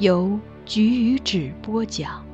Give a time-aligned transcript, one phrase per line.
[0.00, 2.24] 由菊与纸播讲。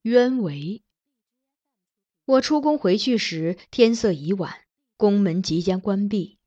[0.00, 0.80] 鸢围。
[2.24, 4.62] 我出宫回去时，天色已晚，
[4.96, 6.38] 宫门即将关闭。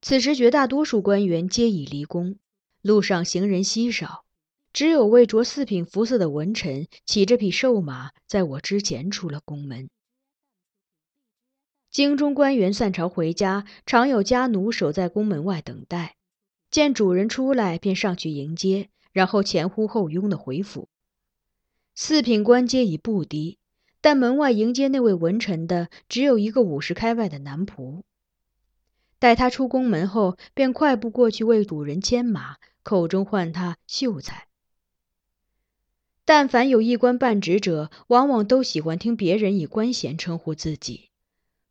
[0.00, 2.38] 此时，绝大多数官员皆已离宫，
[2.80, 4.24] 路上行人稀少，
[4.72, 9.90] 只有位着四品服色的文臣骑着匹瘦马，在我之前出了宫门。
[11.94, 16.16] 京中官员散朝回家，常有家奴守在宫门外等待，
[16.68, 20.88] 见主人出来便上去迎接，然后前呼后拥的回府。
[21.94, 23.58] 四品官阶已不低，
[24.00, 28.02] 但门外迎接那位文臣的只有一个五十开外的男仆。
[29.20, 34.48] 待他出宫门后，便快步过去为主人牵马，口中唤他秀才。
[36.24, 41.10] 但凡有一官半职者，往往都喜欢听别人以官衔称呼自己。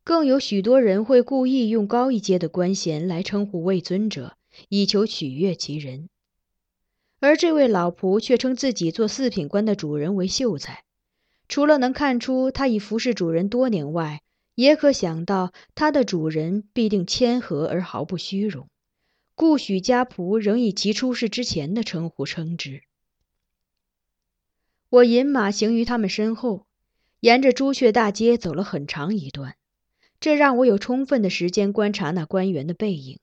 [0.04, 4.36] 更有许多人会故意用高一阶的官衔来称呼位尊者，
[4.68, 6.10] 以求取悦其人。
[7.20, 10.84] 而这位老仆却称自己做四品官的主人为秀才，
[11.48, 14.20] 除了能看出他已服侍主人多年外，
[14.54, 18.68] 也可想到他的主人必定谦和而毫不虚荣，
[19.34, 22.82] 故许家仆仍以其出世之前的称呼称之。
[24.90, 26.66] 我引马行于他们身后，
[27.20, 29.56] 沿着朱雀大街走了很长一段。
[30.20, 33.18] 这让我有充分的时间观察那官员的背影。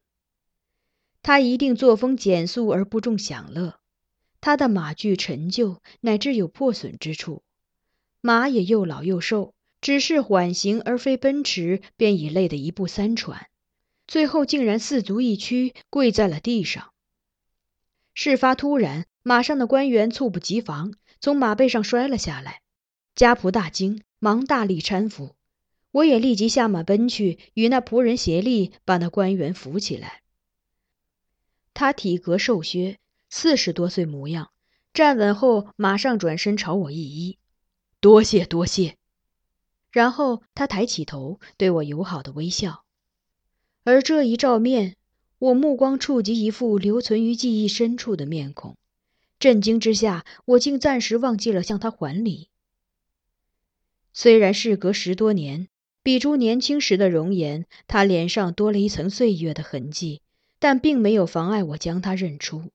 [1.24, 3.80] 他一定作风简素而不重享乐，
[4.40, 7.44] 他的马具陈旧，乃至有破损之处，
[8.22, 13.48] 马也又老又瘦，只是缓行而非奔驰，便已累得一步三喘，
[14.08, 16.92] 最后竟然四足一屈，跪在了地上。
[18.14, 22.62] 事发突然，马上的官员猝不及防，从马背上摔了下来，
[23.14, 25.36] 家仆大惊，忙大力搀扶。
[25.92, 30.22] 我也立即下马奔去，与那仆人协力把那官员扶起来。
[31.74, 32.98] 他体格瘦削，
[33.30, 34.52] 四十多岁模样，
[34.94, 37.38] 站稳后马上转身朝我一揖
[38.00, 38.96] ：“多谢多谢。”
[39.92, 42.86] 然后他抬起头，对我友好的微笑。
[43.84, 44.96] 而这一照面，
[45.40, 48.78] 我目光触及一副留存于记忆深处的面孔，
[49.40, 52.48] 震惊之下，我竟暂时忘记了向他还礼。
[54.14, 55.68] 虽然事隔十多年。
[56.04, 60.22] 比诸年轻时的容颜，他脸上多了一层岁月的痕迹，
[60.58, 62.72] 但并没有妨碍我将他认出。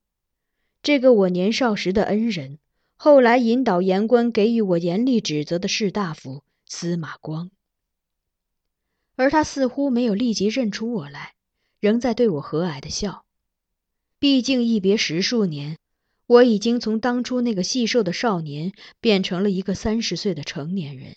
[0.81, 2.59] 这个我年少时的恩人，
[2.95, 7.51] 后来引导言官给予我严厉指责的士大夫司马光。
[9.17, 11.33] 而他似乎没有立即认出我来，
[11.79, 13.25] 仍在对我和蔼的笑。
[14.19, 15.77] 毕竟一别十数年，
[16.27, 18.71] 我已经从当初那个细瘦的少年，
[19.01, 21.15] 变成了一个三十岁的成年人。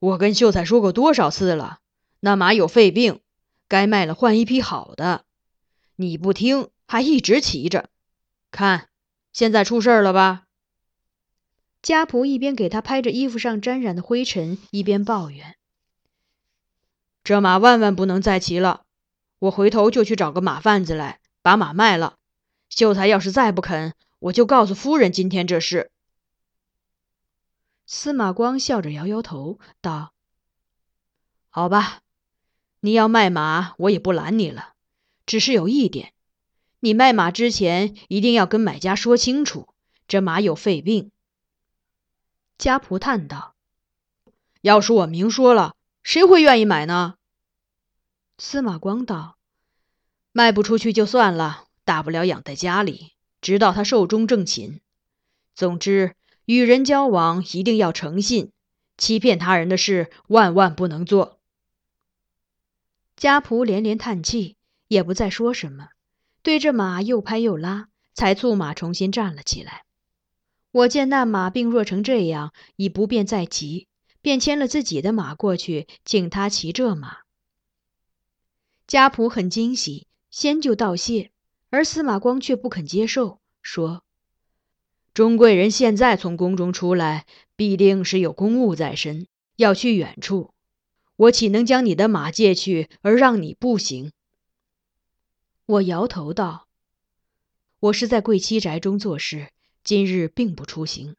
[0.00, 1.78] 我跟秀才说过多少次了，
[2.20, 3.20] 那马有肺病，
[3.68, 5.24] 该卖了换一匹好的。
[5.94, 7.90] 你不听，还一直骑着，
[8.50, 8.88] 看，
[9.34, 10.44] 现在出事了吧？”
[11.82, 15.56] 家仆一边给他拍着衣服上沾染的灰尘，一边抱怨
[17.22, 18.84] ：“这马万万不能再骑了！
[19.38, 22.14] 我回头就去找个马贩子来，把马卖了。
[22.70, 25.90] 秀才要是再不肯，我就告诉夫人今天这事。”
[27.92, 30.12] 司马光笑着摇摇头，道
[31.50, 32.02] ：“好吧，
[32.78, 34.74] 你要卖马，我也不拦你了。
[35.26, 36.12] 只是有一点，
[36.78, 39.74] 你卖马之前一定要跟买家说清楚，
[40.06, 41.10] 这马有肺病。”
[42.58, 43.56] 家仆叹道
[44.62, 47.16] ：“要是我明说了，谁会愿意买呢？”
[48.38, 49.36] 司马光道
[50.30, 54.80] ：“卖不出去就算了，大不了养在家里，直到他寿终正寝。
[55.56, 56.14] 总之，
[56.50, 58.50] 与人交往一定要诚信，
[58.98, 61.38] 欺骗他人的事万万不能做。”
[63.14, 64.56] 家仆连连叹气，
[64.88, 65.90] 也不再说什么，
[66.42, 69.84] 对着马又拍又拉，才促马重新站了起来。
[70.72, 73.86] 我见那马病弱成这样，已不便再骑，
[74.20, 77.18] 便牵了自己的马过去，请他骑这马。
[78.88, 81.30] 家仆很惊喜，先就道谢，
[81.68, 84.02] 而司马光却不肯接受，说
[85.20, 89.26] ：“钟贵人现在从宫中出来，必定是有公务在身，
[89.56, 90.54] 要去远处，
[91.16, 94.12] 我岂能将你的马借去，而让你步行？”
[95.66, 96.68] 我摇头道
[97.80, 99.50] ：“我是在贵妻宅中做事。”
[99.84, 101.16] 今日并不出行。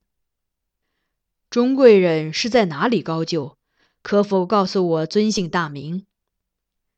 [1.52, 3.56] 钟贵人是在哪里高就？
[4.02, 6.08] 可否告诉我尊姓大名？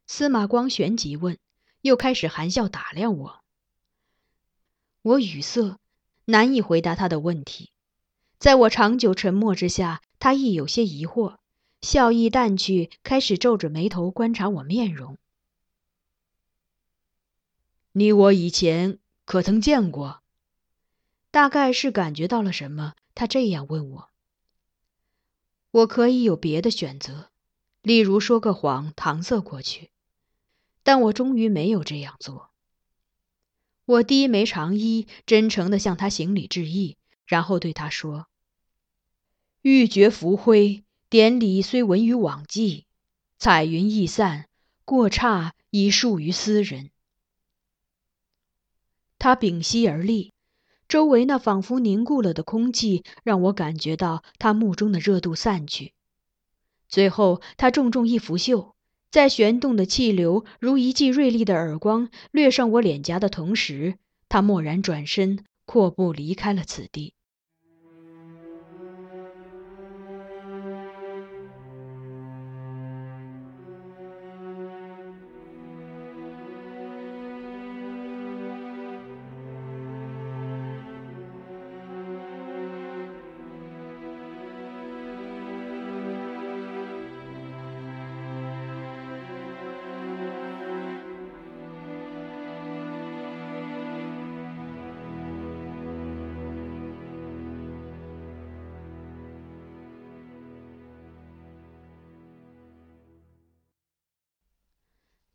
[0.08, 1.38] 司马光旋即问，
[1.82, 3.44] 又开始含笑打量我。
[5.02, 5.78] 我语塞，
[6.26, 7.72] 难以回答他的问题。
[8.38, 11.38] 在我长久沉默之下，他亦有些疑惑，
[11.82, 15.18] 笑意淡去，开始皱着眉头观察我面容。
[17.94, 20.22] 你我以前可曾见过？
[21.32, 24.10] 大概是感觉到了什么，他这样问我。
[25.72, 27.32] 我可以有别的选择，
[27.82, 29.90] 例如说个谎搪塞过去，
[30.84, 32.53] 但我终于没有这样做。
[33.86, 38.28] 我低眉长揖，真诚地向他行礼致意，然后对他说
[39.62, 42.86] ：“玉珏浮灰，典礼虽闻于往迹，
[43.38, 44.48] 彩云易散，
[44.86, 46.92] 过刹已属于斯人。”
[49.20, 50.32] 他屏息而立。
[50.90, 55.94] 周围那仿佛凝固了的空气，让我感觉到他目中的热度散去。
[56.88, 58.73] 最后，他重重一拂袖，
[59.14, 67.14] 在旋动的气流如一记锐利的耳光掠上我脸颊的同时，他蓦然转身，阔步离开了此地。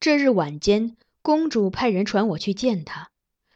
[0.00, 3.10] 这日晚间，公主派人传我去见他，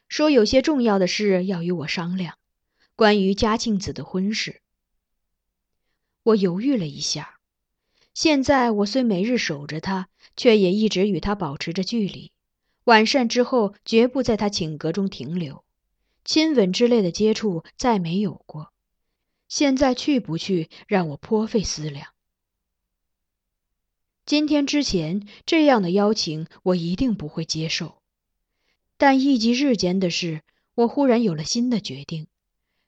[0.09, 2.37] 说有些重要的事要与我商量，
[2.97, 4.61] 关于嘉庆子的婚事。
[6.25, 7.39] 我犹豫了一下，
[8.13, 12.33] 现在我虽每日守着他，却也一直与他保持着距离。
[12.85, 15.65] 晚膳之后，绝不在他寝阁中停留，
[16.25, 18.73] 亲吻之类的接触再没有过。
[19.47, 22.09] 现在去不去，让我颇费思量。
[24.25, 28.01] 今天之前这样的邀请，我一定不会接受。
[28.97, 30.43] 但一及日间的事，
[30.75, 32.29] 我忽然有了新的决定，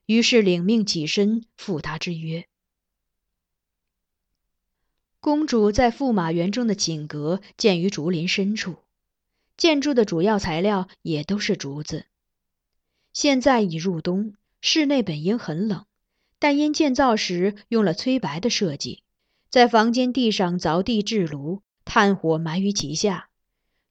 [0.06, 2.46] 于是领命起身赴他之约。
[5.18, 8.76] 公主在驸马园中的寝阁建于竹林深处，
[9.56, 12.06] 建筑的主要材料也都是竹子。
[13.12, 15.86] 现在已入冬，室内本应很冷，
[16.38, 19.03] 但因建造时用了催白的设计。
[19.54, 23.28] 在房间地上凿地制炉，炭火埋于其下，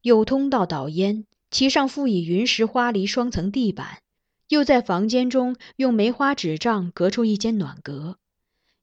[0.01, 4.01] 有通道导烟，其上附以云石花梨双层地板，
[4.49, 8.17] 又在房间中用梅花纸帐隔出一间暖阁，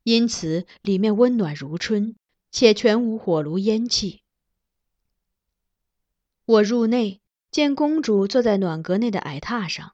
[0.04, 2.16] 因此里面温暖如春，
[2.50, 4.22] 且全无火炉烟气。
[6.46, 7.20] 我入内
[7.50, 9.92] 见公主坐在暖阁内的矮榻上，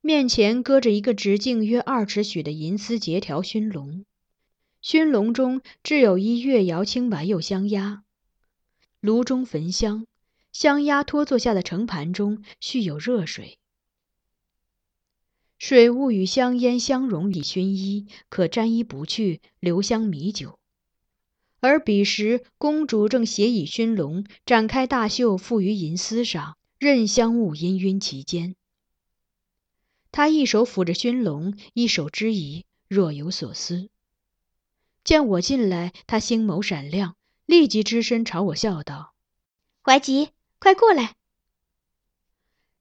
[0.00, 4.04] 面前搁着一个直径约二尺许的银丝结条熏笼。
[4.84, 8.04] 熏笼中置有一月窑，青白釉香鸭。
[9.00, 10.06] 炉中焚香，
[10.52, 13.56] 香鸭托座下的盛盘中蓄有热水，
[15.56, 20.58] 水雾与香烟相融以熏衣，可沾衣不去，留香弥久。
[21.60, 28.54] 而彼时，公主正斜倚熏笼，展开大袖覆于银丝上，任香雾氤氲其间。
[30.12, 33.88] 她一手抚着熏笼，一手支移，若有所思。
[35.04, 39.14] 见我进来，他星眸闪亮，立即只身朝我笑道
[39.84, 41.14] ：“怀吉，快过来。”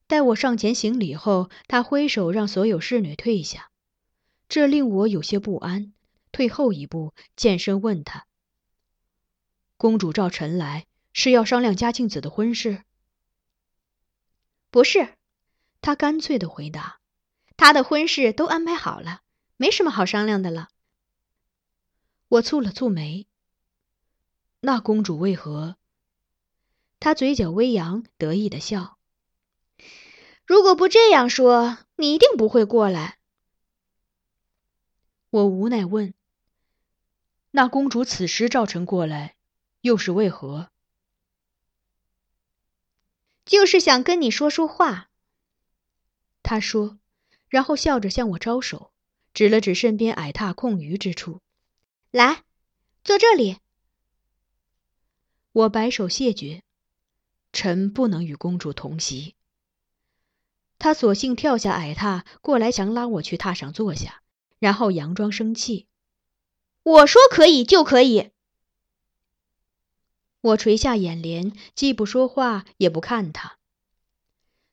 [0.07, 3.71] 待我上前行礼后，他挥手让所有侍女退下，
[4.47, 5.93] 这令我有些不安，
[6.31, 8.25] 退后一步，健身问他
[9.75, 12.83] ：“公主召臣来，是要商量嘉庆子的婚事
[14.71, 15.15] ？”“不是。”
[15.81, 16.99] 他干脆的回答
[17.57, 19.19] ，“他的婚事都安排好了，
[19.57, 20.69] 没什么好商量的了。”
[22.33, 23.27] 我蹙了蹙眉。
[24.61, 25.77] 那公主为何？
[26.99, 28.97] 她嘴角微扬，得意的笑。
[30.43, 33.19] 如果不这样说，你一定不会过来。
[35.29, 36.15] 我无奈问
[37.51, 39.35] ：“那公主此时召臣过来，
[39.81, 40.71] 又是为何？”
[43.45, 45.11] 就是想跟你说说话。
[46.41, 46.97] 他说，
[47.47, 48.91] 然后笑着向我招手，
[49.35, 51.42] 指了指身边矮榻空余之处。
[52.13, 52.43] 来，
[53.03, 53.58] 坐这里。
[55.51, 56.62] 我摆手谢绝，
[57.51, 59.34] 臣不能与公主同席。
[60.77, 64.22] 他索性跳下矮榻，过来想拉我去榻上坐下，
[64.60, 65.88] 然后佯装生气。
[66.84, 68.29] 我说可以就可以。
[70.41, 73.58] 我垂下眼帘，既不说话，也不看他。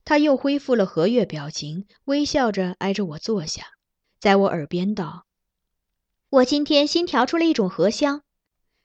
[0.05, 3.79] 他又恢复了和悦表情，微笑着挨着我坐下，
[4.19, 5.25] 在我耳边道。
[6.31, 8.23] 我今天新调出了一种荷香，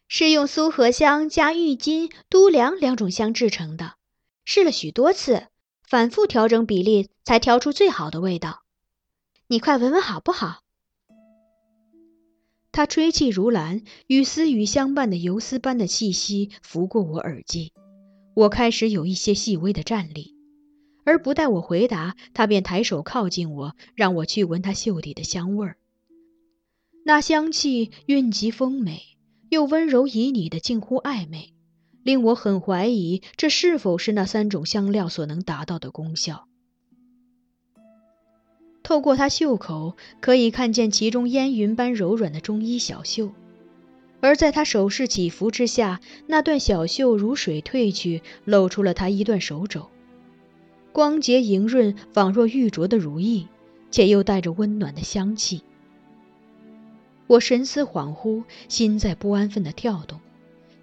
[0.08, 3.94] 是用苏合香加郁金、都梁两种香制成的。
[4.46, 5.46] 试了许多次，
[5.88, 8.64] 反复调整比例，才调出最好的味道。
[9.46, 10.62] 你快闻闻好不好？
[12.72, 17.74] 他吹气如兰，与丝雨相伴的游丝般的气息拂过我耳际，
[18.34, 20.34] 我开始有一些细微的颤栗。
[21.06, 25.78] 而不待我回答，他便抬手靠近我，让我去闻他袖底的香味儿。
[27.08, 29.04] 那香气韵极丰美，
[29.50, 31.54] 又温柔旖旎的近乎暧昧，
[32.02, 36.48] 令我很怀疑这是否是那三种香料所能达到的功效。
[38.82, 43.32] 透过他袖口，可以看见其中烟云般柔软的中衣小袖，
[44.20, 49.92] 而在他手势起伏之下，那段小袖如水褪去，露出了他一段手肘，
[50.92, 53.48] 光洁莹润，仿若玉镯的如意，
[53.92, 55.62] 且又带着温暖的香气。
[57.27, 60.20] 我神思恍惚，心在不安分地跳动，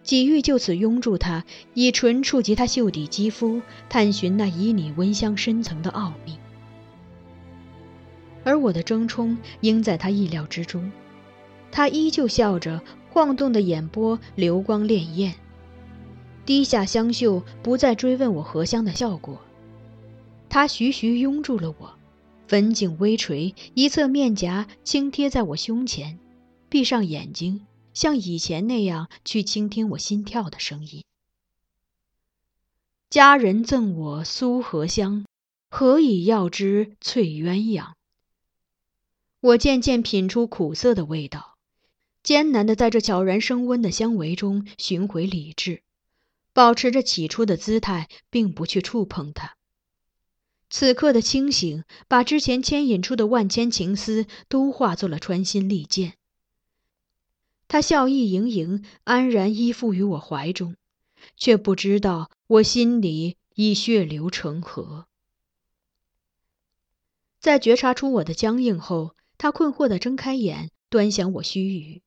[0.02, 1.44] 几欲就此拥住他，
[1.75, 6.37] 以唇触及他袖底肌肤，探寻那旖旎温香深层的奥秘。
[8.44, 10.90] 而我的争冲应在他意料之中，
[11.70, 15.32] 他依旧笑着，晃动的眼波流光潋滟，
[16.44, 19.40] 低下香袖，不再追问我荷香的效果。
[20.49, 21.94] 他徐徐拥住了我，
[22.49, 26.18] 粉颈微垂，一侧面颊轻贴在我胸前。
[26.73, 31.05] 闭上眼睛，像以前那样去倾听我心跳的声音。
[33.11, 35.26] 佳人赠我苏合香，
[35.69, 37.93] 何以药之翠鸳鸯？
[39.41, 41.59] 我渐渐品出苦涩的味道，
[42.23, 45.83] 艰难的在这悄然升温的香味中寻回理智，
[46.55, 49.59] 保持着起初的姿态，并不去触碰它。
[50.71, 56.14] 此刻的清醒，把之前牵引出的万千情思都化作了穿心利剑。
[57.73, 60.76] 他笑意盈盈，安然依附于我怀中，
[61.38, 65.07] 却不知道我心里已血流成河。
[67.41, 72.02] 在觉察出我的僵硬后，他困惑地睁开眼，端详我须臾，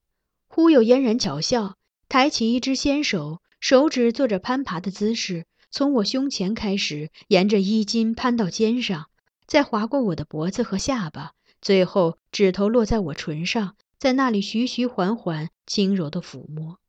[0.46, 9.08] 忽又嫣然巧笑，抬起一只纤手，手指做着攀爬的姿势，从我胸前开始，沿着衣襟攀到肩上，
[9.48, 13.76] 再划过我的脖子和下巴，最后指头落在我唇上。
[13.98, 16.80] 在那里徐徐缓缓、轻柔的抚摸，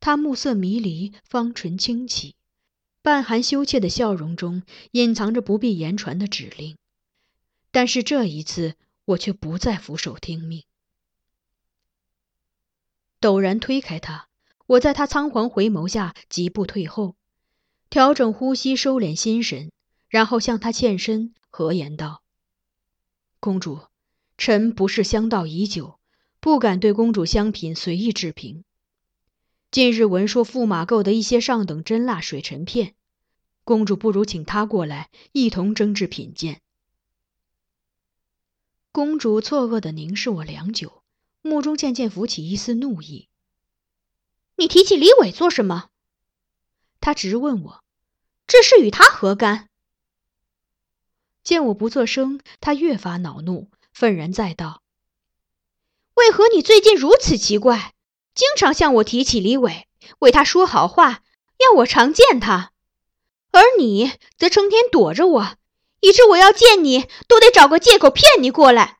[0.00, 2.36] 他目色迷离，方唇轻启，
[3.02, 6.76] 半含羞怯的笑容中隐藏着不必言传的指令。
[7.70, 10.64] 但是这一次，我却不再俯首听命。
[13.20, 14.28] 陡然推开他，
[14.66, 17.16] 我在他仓皇回眸下疾步退后，
[17.90, 19.70] 调整呼吸，收敛心神，
[20.08, 22.22] 然后向他欠身，和言道
[23.40, 23.82] ：“公主。”
[24.38, 26.00] 臣不是相道已久，
[26.42, 28.64] 不敢对公主香品随意置评。
[29.70, 32.96] 近日闻说驸马购得一些上等真蜡水沉片，
[33.62, 36.60] 公主不如请他过来一同蒸制品鉴。
[38.90, 41.04] 公主错愕地凝视我良久，
[41.42, 43.28] 目中渐渐浮起一丝怒意。
[44.56, 45.90] 你提起李伟做什么？
[46.98, 47.84] 她直问我，
[48.48, 49.68] 这事与他何干？
[51.44, 54.81] 见我不作声，她越发恼怒，愤然再道
[56.14, 57.94] ：“为何你最近如此奇怪？
[58.34, 59.86] 经常向我提起李伟，
[60.18, 61.22] 为他说好话，
[61.58, 62.72] 要我常见他，
[63.50, 65.56] 而你则成天躲着我，
[66.00, 68.98] 以致我要见你都得找个借口骗你过来。”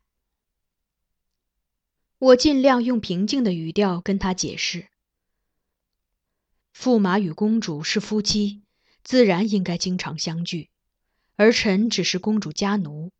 [2.18, 4.86] 我尽量用平静的语调跟他解释。
[6.76, 8.62] 驸马与公主是夫妻，
[9.02, 10.70] 自然应该经常相聚，
[11.36, 13.10] 而臣只是公主家奴。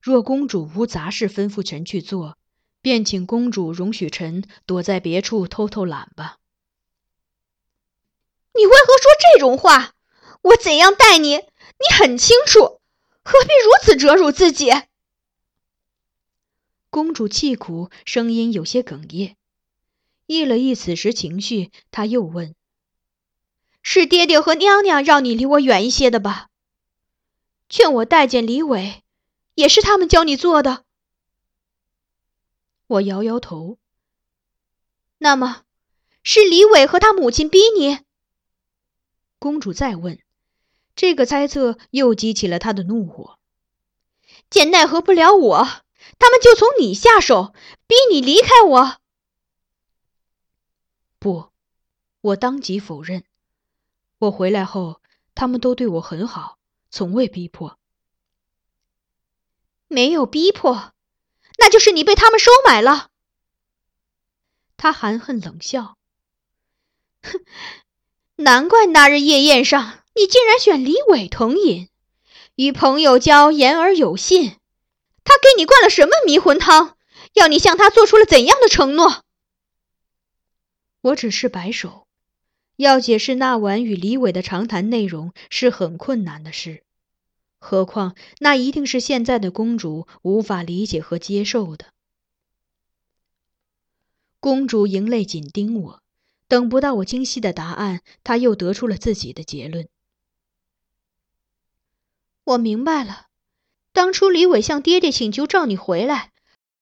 [0.00, 2.38] 若公主无杂事吩咐臣去做，
[2.82, 6.38] 便请公主容许臣躲在别处偷偷懒吧。
[8.54, 9.94] 你为何说这种话？
[10.42, 12.80] 我怎样待你，你很清楚，
[13.22, 14.70] 何必如此折辱自己？
[16.88, 19.36] 公主气苦，声音有些哽咽。
[20.26, 22.54] 抑了抑此时情绪，她又问。
[23.82, 26.48] 是爹爹和娘娘让你离我远一些的吧？
[27.68, 29.02] 劝我待见李伟，
[29.54, 30.84] 也是他们教你做的。
[32.90, 33.78] 我摇摇头。
[35.18, 35.62] 那么，
[36.24, 38.00] 是李伟和他母亲逼你？
[39.38, 40.20] 公主再问，
[40.96, 43.38] 这个猜测又激起了他的怒火。
[44.48, 45.64] 见奈何不了我，
[46.18, 47.54] 他们就从你下手，
[47.86, 48.96] 逼你离开我。
[51.20, 51.50] 不，
[52.20, 53.24] 我当即否认。
[54.18, 55.00] 我回来后，
[55.36, 56.58] 他们都对我很好，
[56.90, 57.78] 从未逼迫。
[59.86, 60.92] 没有逼迫，
[61.60, 63.10] 那就是你被他们收买了。
[64.76, 65.96] 他含恨冷笑
[67.22, 67.40] ：“哼，
[68.36, 71.88] 难怪那日夜宴上，你竟然选李伟同饮，
[72.56, 74.56] 与朋友交言而有信。
[75.22, 76.96] 他给你灌了什么迷魂汤，
[77.34, 79.22] 要你向他做出了怎样的承诺？”
[81.02, 82.08] 我只是摆手。
[82.76, 86.82] 要解释那晚与李伟的长谈内容是很困难的事，
[87.60, 91.92] 何况那一定是现在的公主无法理解和接受的。
[94.40, 96.02] 公主盈泪紧盯我，
[96.48, 99.88] 等不到我精细的答案，她又得出了自己的结论。
[102.44, 103.26] 我明白了，
[103.92, 106.32] 当初李伟向爹爹请求召你回来，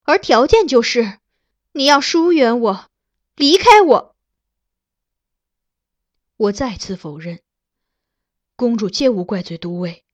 [0.05, 1.19] 而条件就是
[1.73, 2.89] 你要疏远我，
[3.35, 4.17] 离开我。
[6.37, 7.41] 我再次否认，
[8.55, 10.05] 公主切勿怪罪都尉，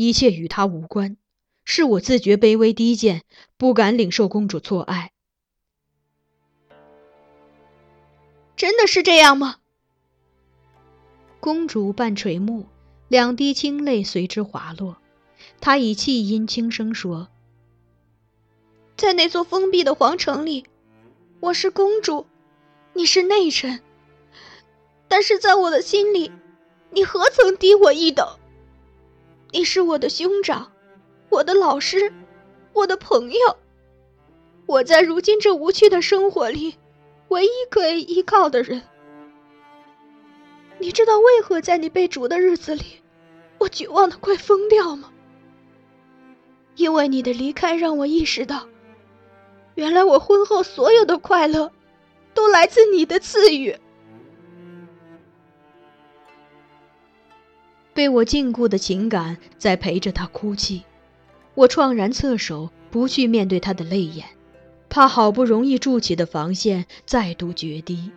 [0.00, 1.18] 一切与他无关，
[1.62, 3.22] 是我自觉卑微低贱，
[3.58, 5.12] 不敢领受公主错爱。
[8.56, 9.56] 真的是这样吗？
[11.38, 12.66] 公主半垂目，
[13.08, 14.96] 两滴清泪随之滑落，
[15.60, 17.28] 她以气音轻声说
[18.96, 20.64] ：“在那座封闭的皇城里，
[21.40, 22.26] 我是公主，
[22.94, 23.82] 你是内臣。”
[25.08, 26.32] 但是在我的心里，
[26.90, 28.39] 你何曾低我一等？
[29.52, 30.70] 你是我的兄长，
[31.28, 32.12] 我的老师，
[32.72, 33.56] 我的朋友。
[34.66, 36.76] 我在如今这无趣的生活里，
[37.28, 38.80] 唯一可以依靠的人。
[40.78, 43.02] 你知道为何在你被逐的日子里，
[43.58, 45.10] 我绝望的快疯掉吗？
[46.76, 48.68] 因为你的离开让我意识到，
[49.74, 51.72] 原来我婚后所有的快乐，
[52.34, 53.76] 都来自你的赐予。
[58.00, 60.84] 被我禁锢的情感在陪着他哭泣，
[61.52, 64.24] 我怆然侧首，不去面对他的泪眼，
[64.88, 68.10] 怕好不容易筑起的防线再度决堤。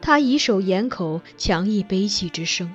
[0.00, 2.72] 他以手掩口，强抑悲泣之声，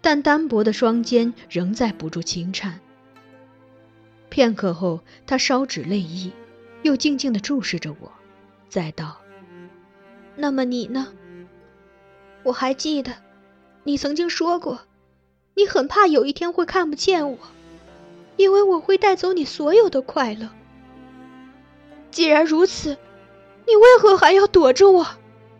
[0.00, 2.78] 但单薄的双肩仍在不住轻颤。
[4.28, 6.30] 片刻后，他稍止泪意，
[6.84, 8.12] 又静静地注视着我，
[8.68, 9.20] 再道
[10.38, 11.08] ：“那么你呢？
[12.44, 13.12] 我还记得。”
[13.86, 14.80] 你曾经说过，
[15.54, 17.38] 你很怕有一天会看不见我，
[18.36, 20.48] 因为我会带走你所有的快乐。
[22.10, 22.96] 既然如此，
[23.66, 25.06] 你为何还要躲着我，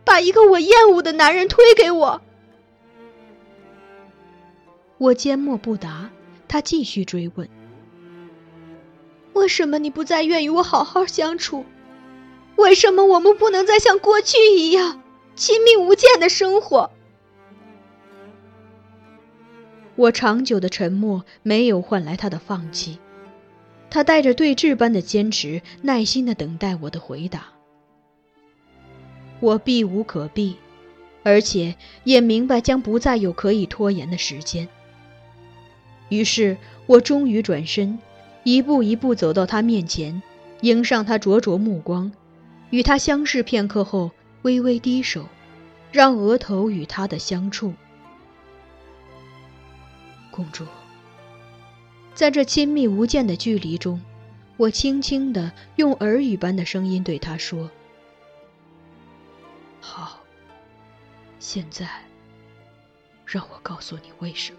[0.04, 2.22] 把一个我厌恶的男人推给我？
[4.96, 6.10] 我缄默不答，
[6.48, 7.46] 他继续追问：
[9.34, 11.66] 为什么你不再愿与我好好相处？
[12.56, 15.02] 为什么我们不能再像过去一样
[15.34, 16.90] 亲密无间的生活？
[19.96, 22.98] 我长久的沉默没有换来他的放弃，
[23.90, 27.46] 他带着对峙般的坚持，耐心的等待我的回答。
[29.40, 30.56] 我避无可避，
[31.22, 34.68] 而且也明白将不再有可以拖延的时间。
[36.08, 37.98] 于是我终于转身，
[38.42, 40.22] 一步一步走到他面前，
[40.62, 42.10] 迎上他灼灼目光，
[42.70, 44.10] 与他相视片刻后，
[44.42, 45.26] 微微低首，
[45.92, 47.72] 让额头与他的相触。
[50.34, 50.66] 公主，
[52.12, 54.02] 在这亲密无间的距离中，
[54.56, 57.70] 我轻轻的用耳语般的声音对他说
[59.80, 60.18] ：“好，
[61.38, 61.88] 现在，
[63.24, 64.58] 让我告诉你为什么。”